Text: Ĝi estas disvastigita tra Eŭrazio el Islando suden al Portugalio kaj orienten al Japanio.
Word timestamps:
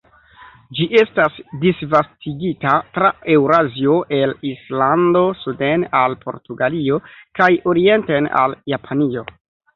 Ĝi 0.77 0.85
estas 1.01 1.33
disvastigita 1.65 2.71
tra 2.95 3.11
Eŭrazio 3.35 3.99
el 4.21 4.33
Islando 4.53 5.23
suden 5.43 5.85
al 6.01 6.19
Portugalio 6.25 6.99
kaj 7.43 7.53
orienten 7.75 8.33
al 8.43 8.59
Japanio. 8.77 9.27